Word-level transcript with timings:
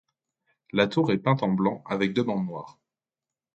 La 0.73 0.87
tour 0.87 1.11
est 1.11 1.19
peinte 1.19 1.43
en 1.43 1.49
blanc 1.49 1.83
avec 1.85 2.13
deux 2.13 2.23
bandes 2.23 2.47
noires. 2.47 2.79